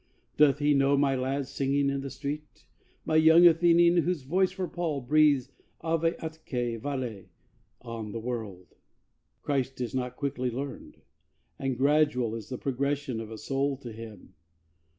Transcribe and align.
Doth 0.35 0.57
He 0.57 0.73
know 0.73 0.97
my 0.97 1.15
lad 1.15 1.47
singing 1.47 1.91
in 1.91 2.01
the 2.01 2.09
street 2.09 2.65
My 3.05 3.17
young 3.17 3.45
Athenian, 3.45 3.97
whose 3.97 4.23
voice 4.23 4.49
for 4.49 4.67
Paul 4.67 5.01
Breathes 5.01 5.51
Ave 5.81 6.13
atque 6.17 6.81
Vale 6.81 7.25
on 7.81 8.11
the 8.11 8.19
world? 8.19 8.73
Christ 9.43 9.79
is 9.79 9.93
not 9.93 10.15
quickly 10.15 10.49
learned; 10.49 11.03
and 11.59 11.77
gradual 11.77 12.33
Is 12.33 12.49
the 12.49 12.57
progression 12.57 13.19
of 13.19 13.29
a 13.29 13.37
soul 13.37 13.77
to 13.77 13.91
Him. 13.91 14.33